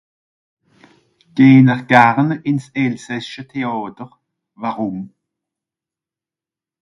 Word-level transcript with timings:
gehn'r 1.39 1.83
garn 1.91 2.29
ins 2.51 2.65
elsassiche 2.83 3.43
théàter 3.51 4.11
warùm 4.61 4.99